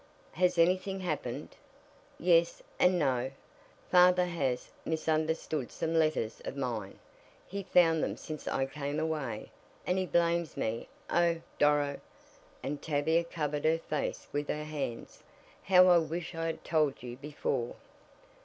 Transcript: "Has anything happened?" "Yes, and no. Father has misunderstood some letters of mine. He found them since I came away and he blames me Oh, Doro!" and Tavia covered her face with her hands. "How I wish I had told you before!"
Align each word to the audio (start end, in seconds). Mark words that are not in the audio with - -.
"Has 0.31 0.57
anything 0.57 1.01
happened?" 1.01 1.49
"Yes, 2.17 2.63
and 2.79 2.97
no. 2.97 3.29
Father 3.91 4.25
has 4.25 4.71
misunderstood 4.83 5.71
some 5.71 5.93
letters 5.93 6.41
of 6.43 6.57
mine. 6.57 6.97
He 7.45 7.61
found 7.61 8.01
them 8.01 8.17
since 8.17 8.47
I 8.47 8.65
came 8.65 8.99
away 8.99 9.51
and 9.85 9.99
he 9.99 10.07
blames 10.07 10.57
me 10.57 10.87
Oh, 11.11 11.39
Doro!" 11.59 11.99
and 12.63 12.81
Tavia 12.81 13.23
covered 13.23 13.63
her 13.63 13.77
face 13.77 14.27
with 14.33 14.47
her 14.49 14.63
hands. 14.63 15.21
"How 15.61 15.85
I 15.89 15.99
wish 15.99 16.33
I 16.33 16.47
had 16.47 16.63
told 16.63 17.03
you 17.03 17.15
before!" 17.17 17.75